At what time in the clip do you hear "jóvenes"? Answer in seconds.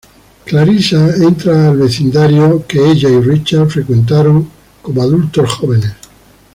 5.53-5.93